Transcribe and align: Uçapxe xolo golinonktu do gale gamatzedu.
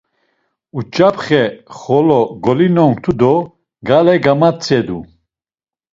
Uçapxe 0.77 1.41
xolo 1.77 2.19
golinonktu 2.43 3.11
do 3.19 3.33
gale 3.87 4.15
gamatzedu. 4.23 4.99